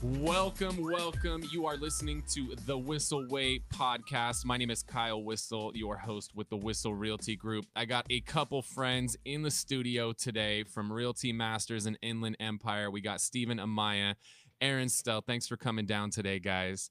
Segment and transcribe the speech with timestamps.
[0.00, 1.42] Welcome, welcome.
[1.50, 4.44] You are listening to the Whissel Way podcast.
[4.44, 7.64] My name is Kyle Whissel, your host with the Whissel Realty Group.
[7.74, 12.92] I got a couple friends in the studio today from Realty Masters and Inland Empire.
[12.92, 14.14] We got Steven Amaya,
[14.60, 15.20] Aaron Stel.
[15.20, 16.90] Thanks for coming down today, guys.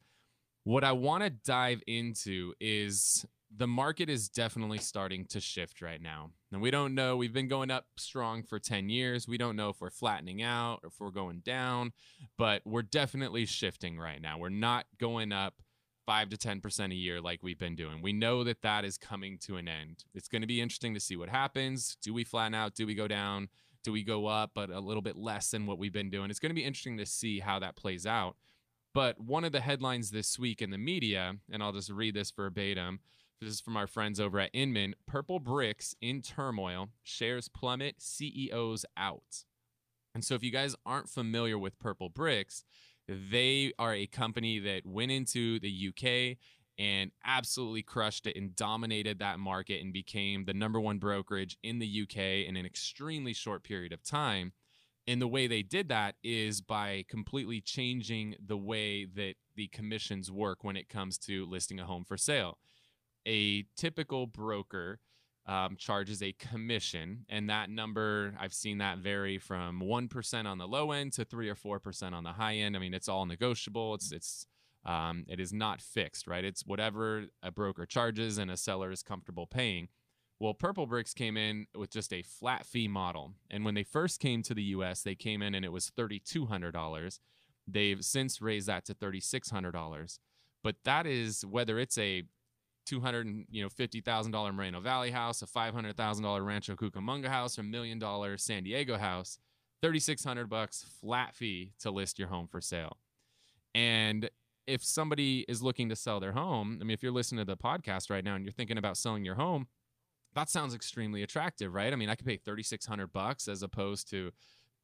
[0.66, 3.26] What I want to dive into is
[3.58, 6.30] the market is definitely starting to shift right now.
[6.52, 9.28] And we don't know, we've been going up strong for 10 years.
[9.28, 11.93] We don't know if we're flattening out or if we're going down,
[12.38, 14.38] but we're definitely shifting right now.
[14.38, 15.56] We're not going up
[16.06, 18.02] 5 to 10% a year like we've been doing.
[18.02, 20.05] We know that that is coming to an end.
[20.14, 21.97] It's going to be interesting to see what happens.
[22.02, 22.75] Do we flatten out?
[22.75, 23.50] Do we go down?
[23.83, 26.30] Do we go up, but a little bit less than what we've been doing?
[26.30, 28.36] It's going to be interesting to see how that plays out.
[28.94, 32.31] But one of the headlines this week in the media, and I'll just read this
[32.31, 33.00] verbatim
[33.41, 34.95] this is from our friends over at Inman.
[35.05, 39.44] Purple Bricks in turmoil, shares plummet, CEOs out.
[40.16, 42.63] And so, if you guys aren't familiar with Purple Bricks,
[43.08, 46.38] they are a company that went into the UK
[46.79, 51.79] and absolutely crushed it and dominated that market and became the number one brokerage in
[51.79, 54.53] the UK in an extremely short period of time.
[55.07, 60.29] And the way they did that is by completely changing the way that the commissions
[60.31, 62.57] work when it comes to listing a home for sale
[63.28, 65.00] a typical broker
[65.45, 70.58] um, charges a commission, and that number I've seen that vary from one percent on
[70.58, 72.75] the low end to three or four percent on the high end.
[72.75, 73.94] I mean, it's all negotiable.
[73.94, 74.45] It's it's
[74.86, 76.44] um, it is not fixed, right?
[76.44, 79.89] It's whatever a broker charges and a seller is comfortable paying.
[80.39, 84.19] Well, Purple Bricks came in with just a flat fee model, and when they first
[84.19, 87.22] came to the U.S., they came in and it was thirty two hundred dollars.
[87.66, 90.19] They've since raised that to thirty six hundred dollars,
[90.62, 92.23] but that is whether it's a
[92.88, 96.43] two hundred you know fifty thousand dollar Moreno Valley house, a five hundred thousand dollar
[96.43, 99.38] Rancho Cucamonga house, a million dollar San Diego house,
[99.81, 102.97] thirty six hundred bucks flat fee to list your home for sale.
[103.75, 104.29] And
[104.66, 107.57] if somebody is looking to sell their home, I mean, if you're listening to the
[107.57, 109.67] podcast right now and you're thinking about selling your home,
[110.33, 111.91] that sounds extremely attractive, right?
[111.91, 114.31] I mean, I could pay thirty six hundred bucks as opposed to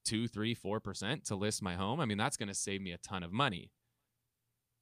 [0.03, 1.99] two, three, four percent to list my home.
[1.99, 3.71] I mean, that's going to save me a ton of money.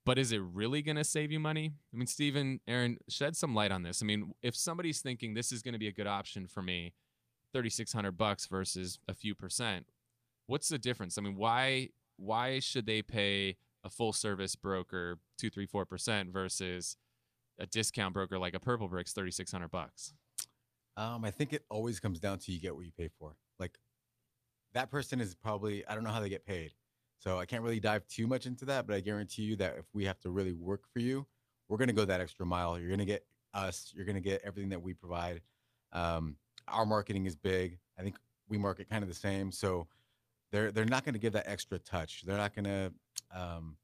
[0.06, 1.74] But is it really going to save you money?
[1.94, 4.02] I mean, Steven, Aaron, shed some light on this.
[4.02, 6.94] I mean, if somebody's thinking this is going to be a good option for me,
[7.54, 9.86] 3600 bucks versus a few percent,
[10.48, 11.18] what's the difference?
[11.18, 16.98] I mean, why why should they pay a full service broker 2 3 4% versus
[17.60, 20.14] a discount broker like a Purple Bricks 3600 bucks?
[20.98, 23.36] Um, I think it always comes down to you get what you pay for.
[23.60, 23.78] Like
[24.74, 26.74] that person is probably I don't know how they get paid.
[27.22, 29.86] So I can't really dive too much into that, but I guarantee you that if
[29.94, 31.28] we have to really work for you,
[31.70, 32.80] we're going to go that extra mile.
[32.80, 33.24] You're going to get
[33.54, 33.94] us.
[33.96, 35.42] You're going to get everything that we provide.
[35.94, 36.36] Um,
[36.68, 37.78] our marketing is big.
[37.98, 38.16] I think
[38.50, 39.52] we market kind of the same.
[39.52, 39.88] So
[40.52, 42.24] they're they're not going to give that extra touch.
[42.26, 42.92] They're not going to
[43.36, 43.78] um,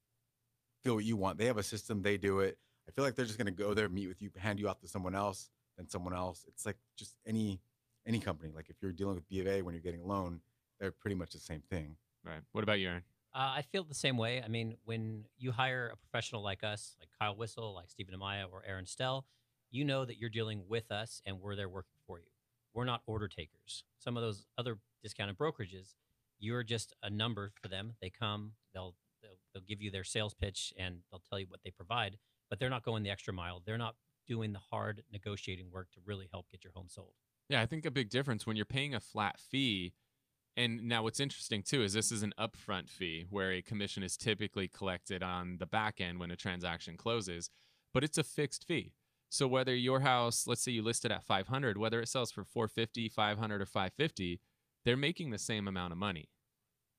[0.84, 1.38] feel what you want.
[1.38, 2.02] They have a system.
[2.02, 2.58] They do it.
[2.90, 4.80] I feel like they're just going to go there, meet with you, hand you off
[4.80, 6.44] to someone else, then someone else.
[6.48, 7.62] It's like just any
[8.08, 8.52] any company.
[8.56, 10.42] Like if you're dealing with B of A when you're getting a loan,
[10.80, 11.98] they're pretty much the same thing.
[12.26, 12.42] Right.
[12.52, 13.04] What about you, Aaron?
[13.38, 14.42] Uh, I feel the same way.
[14.44, 18.46] I mean, when you hire a professional like us, like Kyle Whissel, like Steven Amaya,
[18.52, 19.28] or Aaron Stel,
[19.70, 22.26] you know that you're dealing with us and we're there working for you.
[22.74, 23.84] We're not order takers.
[24.00, 25.94] Some of those other discounted brokerages,
[26.40, 27.94] you're just a number for them.
[28.02, 31.60] They come, they'll, they'll they'll give you their sales pitch and they'll tell you what
[31.64, 32.18] they provide,
[32.50, 33.62] but they're not going the extra mile.
[33.64, 33.96] They're not
[34.28, 37.14] doing the hard negotiating work to really help get your home sold.
[37.50, 39.94] Yeah, I think a big difference when you're paying a flat fee
[40.58, 44.18] and now, what's interesting too is this is an upfront fee where a commission is
[44.18, 47.52] typically collected on the back end when a transaction closes,
[47.94, 48.94] but it's a fixed fee.
[49.30, 52.44] So whether your house, let's say you list it at 500, whether it sells for
[52.44, 54.42] 450, 500, or 550,
[54.84, 56.30] they're making the same amount of money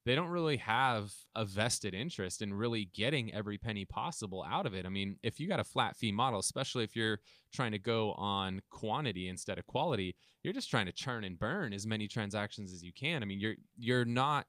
[0.05, 4.75] they don't really have a vested interest in really getting every penny possible out of
[4.75, 4.87] it.
[4.87, 7.21] I mean, if you got a flat fee model, especially if you're
[7.53, 11.73] trying to go on quantity instead of quality, you're just trying to churn and burn
[11.73, 13.23] as many transactions as you can.
[13.23, 14.47] I mean, you're you're not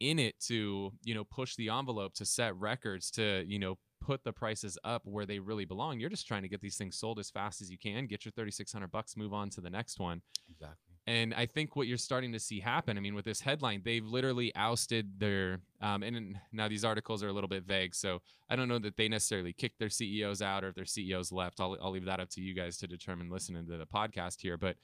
[0.00, 4.22] in it to, you know, push the envelope to set records to, you know, put
[4.24, 5.98] the prices up where they really belong.
[5.98, 8.32] You're just trying to get these things sold as fast as you can, get your
[8.32, 10.22] 3600 bucks, move on to the next one.
[10.50, 10.93] Exactly.
[11.06, 14.04] And I think what you're starting to see happen, I mean, with this headline, they've
[14.04, 17.94] literally ousted their, um, and now these articles are a little bit vague.
[17.94, 21.30] So I don't know that they necessarily kicked their CEOs out or if their CEOs
[21.30, 21.60] left.
[21.60, 24.56] I'll, I'll leave that up to you guys to determine listening to the podcast here.
[24.56, 24.76] But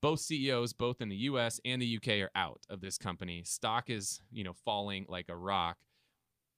[0.00, 3.42] both CEOs, both in the US and the UK, are out of this company.
[3.44, 5.76] Stock is, you know, falling like a rock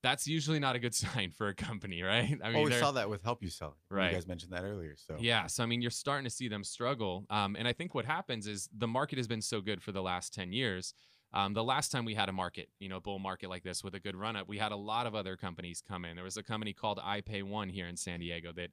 [0.02, 2.38] that's usually not a good sign for a company, right?
[2.42, 3.94] I mean, oh, we saw that with Help You Sell It.
[3.94, 4.10] Right.
[4.10, 4.94] You guys mentioned that earlier.
[4.96, 7.94] So yeah, so I mean, you're starting to see them struggle, um, and I think
[7.94, 10.94] what happens is the market has been so good for the last ten years.
[11.32, 13.84] Um, the last time we had a market, you know, a bull market like this
[13.84, 16.16] with a good run up, we had a lot of other companies come in.
[16.16, 18.70] There was a company called iPay One here in San Diego that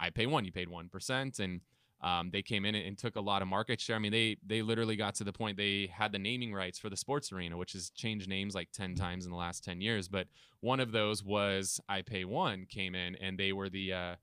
[0.00, 1.60] iPay One, you paid one percent, and
[2.00, 3.96] um, they came in and, and took a lot of market share.
[3.96, 6.88] I mean, they they literally got to the point they had the naming rights for
[6.88, 10.08] the sports arena, which has changed names like ten times in the last ten years.
[10.08, 10.28] But
[10.60, 14.14] one of those was iPay One came in, and they were the uh,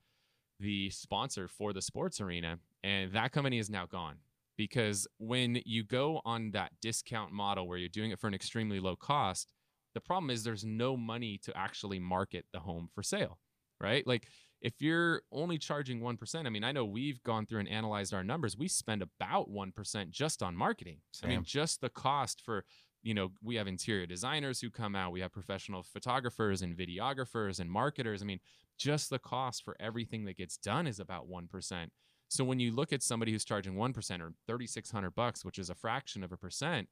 [0.60, 4.18] the sponsor for the sports arena, and that company is now gone
[4.57, 8.80] because when you go on that discount model where you're doing it for an extremely
[8.80, 9.51] low cost,
[9.94, 13.39] the problem is there's no money to actually market the home for sale,
[13.81, 14.06] right?
[14.07, 14.28] Like
[14.62, 18.24] if you're only charging 1%, I mean, I know we've gone through and analyzed our
[18.24, 18.57] numbers.
[18.57, 21.00] We spend about 1% just on marketing.
[21.24, 22.66] I mean, just the cost for,
[23.04, 27.60] you know, we have interior designers who come out, we have professional photographers and videographers
[27.60, 28.22] and marketers.
[28.22, 28.40] I mean,
[28.78, 31.88] just the cost for everything that gets done is about 1%.
[32.28, 35.75] So when you look at somebody who's charging 1% or 3600 bucks, which is a
[35.75, 36.90] fraction of a percent,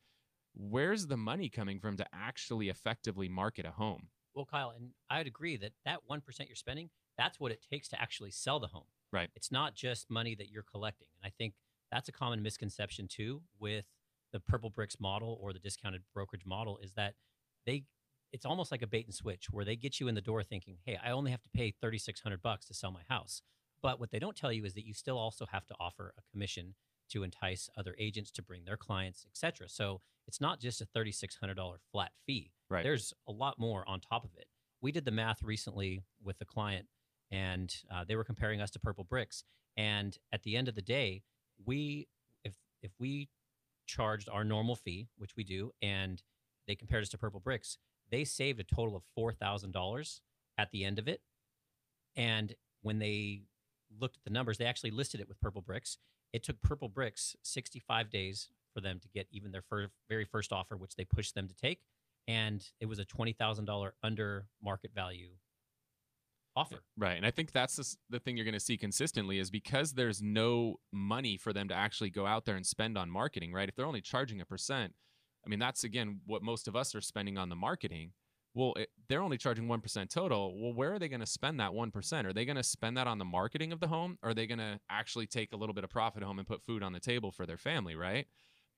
[0.54, 4.10] where's the money coming from to actually effectively market a home?
[4.36, 8.01] Well, Kyle, and I'd agree that that 1% you're spending, that's what it takes to
[8.01, 8.88] actually sell the home.
[9.12, 9.30] Right.
[9.36, 11.07] It's not just money that you're collecting.
[11.21, 11.54] And I think
[11.92, 13.86] that's a common misconception too with
[14.31, 17.13] the purple bricks model or the discounted brokerage model is that
[17.65, 17.83] they
[18.31, 20.80] it's almost like a bait and switch where they get you in the door thinking,
[20.86, 23.44] "Hey, I only have to pay 3600 bucks to sell my house."
[23.83, 26.21] But what they don't tell you is that you still also have to offer a
[26.31, 26.74] commission
[27.10, 29.69] to entice other agents to bring their clients, etc.
[29.69, 32.83] So, it's not just a $3600 flat fee Right.
[32.83, 34.48] there's a lot more on top of it.
[34.81, 36.88] We did the math recently with a client,
[37.33, 39.44] and uh, they were comparing us to Purple Bricks.
[39.75, 41.24] And at the end of the day,
[41.65, 42.07] we
[42.44, 43.30] if if we
[43.88, 46.21] charged our normal fee, which we do, and
[46.68, 47.80] they compared us to Purple Bricks,
[48.12, 50.21] they saved a total of four thousand dollars
[50.57, 51.21] at the end of it.
[52.15, 52.53] And
[52.83, 53.41] when they
[54.00, 55.97] looked at the numbers, they actually listed it with Purple Bricks.
[56.31, 60.51] It took Purple Bricks 65 days for them to get even their fir- very first
[60.51, 61.81] offer, which they pushed them to take
[62.27, 65.29] and it was a twenty thousand dollar under market value
[66.55, 66.83] offer.
[66.97, 67.17] Right.
[67.17, 70.21] And I think that's the, the thing you're going to see consistently is because there's
[70.21, 73.69] no money for them to actually go out there and spend on marketing, right?
[73.69, 74.94] If they're only charging a percent,
[75.45, 78.11] I mean, that's again what most of us are spending on the marketing.
[78.55, 80.55] Well, it, they're only charging 1% total.
[80.61, 82.25] Well, where are they going to spend that 1%?
[82.25, 84.19] Are they going to spend that on the marketing of the home?
[84.21, 86.61] Or are they going to actually take a little bit of profit home and put
[86.61, 88.27] food on the table for their family, right?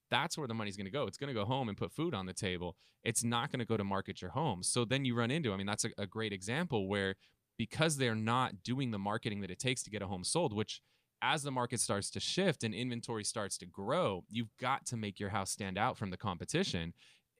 [0.10, 1.08] That's where the money's going to go.
[1.08, 2.78] It's going to go home and put food on the table.
[3.04, 4.64] It's not going to go to market your home.
[4.64, 7.16] So then you run into, I mean, that's a, a great example where
[7.58, 10.82] because they're not doing the marketing that it takes to get a home sold, which
[11.22, 15.20] as the market starts to shift and inventory starts to grow, you've got to make
[15.20, 16.94] your house stand out from the competition.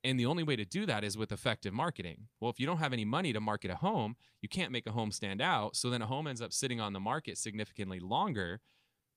[0.04, 2.28] And the only way to do that is with effective marketing.
[2.40, 4.92] Well, if you don't have any money to market a home, you can't make a
[4.92, 5.76] home stand out.
[5.76, 8.62] So then a home ends up sitting on the market significantly longer.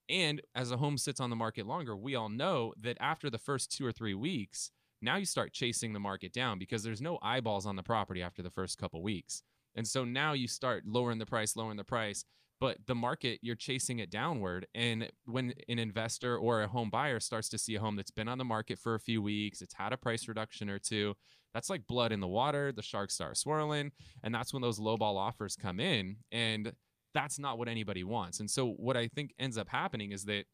[0.08, 3.38] And as a home sits on the market longer, we all know that after the
[3.38, 4.70] first two or three weeks,
[5.00, 8.42] now you start chasing the market down because there's no eyeballs on the property after
[8.42, 9.42] the first couple weeks.
[9.78, 12.24] And so now you start lowering the price, lowering the price,
[12.60, 14.66] but the market, you're chasing it downward.
[14.74, 18.26] And when an investor or a home buyer starts to see a home that's been
[18.26, 21.14] on the market for a few weeks, it's had a price reduction or two,
[21.54, 22.72] that's like blood in the water.
[22.72, 23.92] The sharks start swirling.
[24.24, 26.16] And that's when those lowball offers come in.
[26.32, 26.72] And
[27.14, 28.40] that's not what anybody wants.
[28.40, 30.46] And so what I think ends up happening is that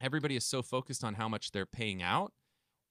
[0.00, 2.32] everybody is so focused on how much they're paying out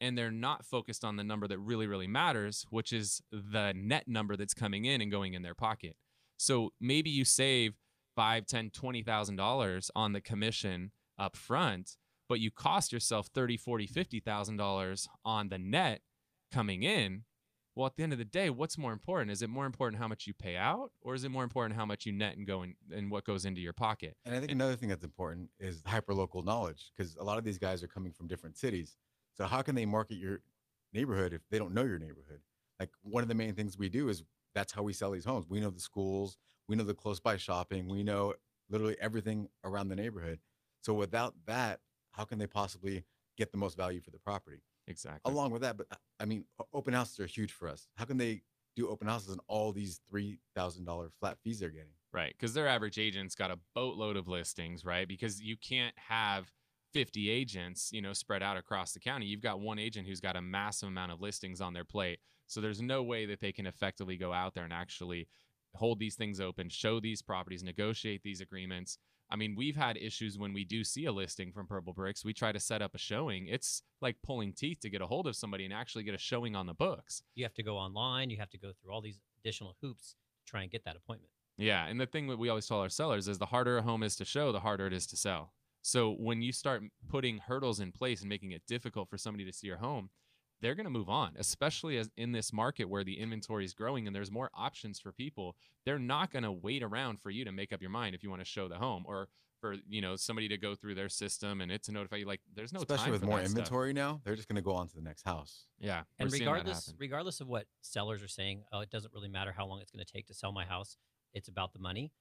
[0.01, 4.07] and they're not focused on the number that really really matters which is the net
[4.07, 5.95] number that's coming in and going in their pocket.
[6.37, 7.75] So maybe you save
[8.15, 13.57] five ten twenty thousand dollars on the commission up front but you cost yourself 30
[13.57, 16.01] 40 50 thousand dollars on the net
[16.51, 17.23] coming in.
[17.75, 19.31] Well at the end of the day what's more important?
[19.31, 21.85] Is it more important how much you pay out or is it more important how
[21.85, 24.17] much you net and go in, and what goes into your pocket?
[24.25, 27.57] And I think another thing that's important is hyperlocal knowledge because a lot of these
[27.57, 28.97] guys are coming from different cities.
[29.37, 30.41] So how can they market your
[30.93, 32.41] neighborhood if they don't know your neighborhood?
[32.79, 34.23] Like one of the main things we do is
[34.53, 35.45] that's how we sell these homes.
[35.47, 38.33] We know the schools, we know the close by shopping, we know
[38.69, 40.39] literally everything around the neighborhood.
[40.81, 41.79] So without that,
[42.11, 43.05] how can they possibly
[43.37, 44.61] get the most value for the property?
[44.87, 45.87] exactly Along with that, but
[46.19, 47.87] I mean, open houses are huge for us.
[47.95, 48.41] How can they
[48.75, 51.93] do open houses and all these three thousand dollar flat fees they're getting?
[52.11, 52.33] Right.
[52.37, 55.07] Because their average agent's got a boatload of listings, right?
[55.07, 56.51] Because you can't have
[56.93, 59.25] 50 agents, you know, spread out across the county.
[59.25, 62.19] You've got one agent who's got a massive amount of listings on their plate.
[62.47, 65.27] So there's no way that they can effectively go out there and actually
[65.75, 68.97] hold these things open, show these properties, negotiate these agreements.
[69.29, 72.25] I mean, we've had issues when we do see a listing from Purple Bricks.
[72.25, 73.47] We try to set up a showing.
[73.47, 76.53] It's like pulling teeth to get a hold of somebody and actually get a showing
[76.55, 77.23] on the books.
[77.35, 78.29] You have to go online.
[78.29, 81.31] You have to go through all these additional hoops to try and get that appointment.
[81.57, 84.03] Yeah, and the thing that we always tell our sellers is the harder a home
[84.03, 85.53] is to show, the harder it is to sell.
[85.81, 89.53] So when you start putting hurdles in place and making it difficult for somebody to
[89.53, 90.09] see your home,
[90.61, 94.05] they're going to move on, especially as in this market where the inventory is growing
[94.05, 95.55] and there's more options for people.
[95.85, 98.29] They're not going to wait around for you to make up your mind if you
[98.29, 99.27] want to show the home or
[99.59, 102.25] for you know somebody to go through their system and it to notify you.
[102.25, 103.59] Like there's no Especially time with for more that stuff.
[103.59, 105.67] inventory now, they're just gonna go on to the next house.
[105.79, 109.13] Yeah, and we're seeing that regardless regardless of what sellers are saying oh it doesn't
[109.13, 110.97] really matter how long it's going to take to sell my house
[111.33, 112.11] it's about the money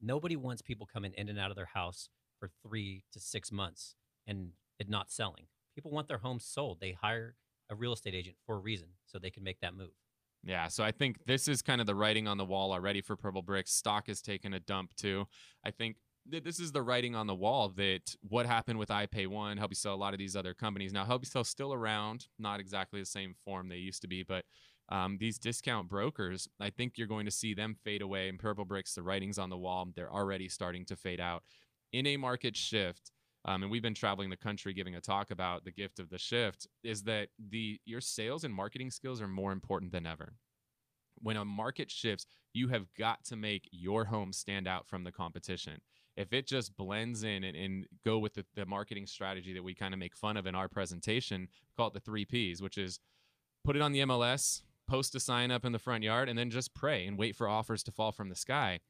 [0.00, 2.08] nobody wants people coming in and out of their house
[2.40, 3.94] for three to six months
[4.26, 7.36] and it not selling people want their homes sold they hire
[7.70, 9.90] a real estate agent for a reason so they can make that move
[10.42, 13.14] Yeah, so I think this is kind of the writing on the wall already for
[13.14, 13.72] Purple Bricks.
[13.72, 15.26] Stock has taken a dump too.
[15.64, 19.56] I think this is the writing on the wall that what happened with iPay One,
[19.56, 20.92] Help You Sell, a lot of these other companies.
[20.92, 24.22] Now, Help You Sell still around, not exactly the same form they used to be,
[24.22, 24.44] but
[24.90, 28.28] um, these discount brokers, I think you're going to see them fade away.
[28.28, 31.42] And Purple Bricks, the writing's on the wall, they're already starting to fade out.
[31.92, 33.12] In a market shift,
[33.44, 36.18] um, and we've been traveling the country giving a talk about the gift of the
[36.18, 40.34] shift, is that the your sales and marketing skills are more important than ever
[41.22, 45.12] when a market shifts, you have got to make your home stand out from the
[45.12, 45.80] competition.
[46.16, 49.74] If it just blends in and, and go with the, the marketing strategy that we
[49.74, 52.98] kind of make fun of in our presentation, call it the three Ps, which is
[53.64, 56.50] put it on the MLS, post a sign up in the front yard, and then
[56.50, 58.80] just pray and wait for offers to fall from the sky.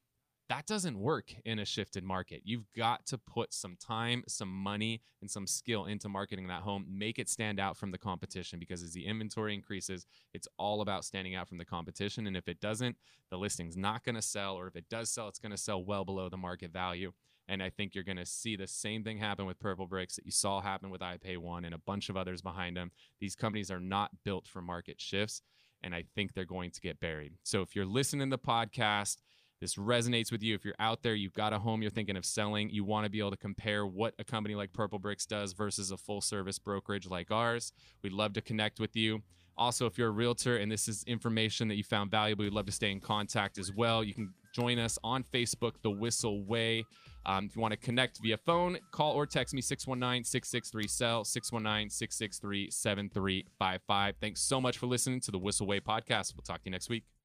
[0.51, 2.43] That doesn't work in a shifted market.
[2.45, 6.85] You've got to put some time, some money, and some skill into marketing that home.
[6.91, 11.05] Make it stand out from the competition because as the inventory increases, it's all about
[11.05, 12.27] standing out from the competition.
[12.27, 12.97] And if it doesn't,
[13.31, 15.85] the listing's not going to sell, or if it does sell, it's going to sell
[15.85, 17.13] well below the market value.
[17.47, 20.27] And I think you're going to see the same thing happen with Purple Bricks that
[20.27, 22.91] you saw happen with iPay One and a bunch of others behind them.
[23.21, 25.43] These companies are not built for market shifts,
[25.81, 27.35] and I think they're going to get buried.
[27.45, 29.19] So if you're listening to the podcast,
[29.61, 30.55] this resonates with you.
[30.55, 33.11] If you're out there, you've got a home you're thinking of selling, you want to
[33.11, 36.59] be able to compare what a company like Purple Bricks does versus a full service
[36.59, 37.73] brokerage like ours.
[38.03, 39.23] We'd love to connect with you.
[39.57, 42.67] Also, if you're a realtor and this is information that you found valuable, we'd love
[42.67, 44.03] to stay in contact as well.
[44.03, 46.85] You can join us on Facebook, The Whissel Way.
[47.27, 51.25] Um, if you want to connect via phone, call or text me 619 663 CELL,
[51.25, 54.15] 619 663 7355.
[54.19, 56.35] Thanks so much for listening to the Whissel Way podcast.
[56.35, 57.20] We'll talk to you next week.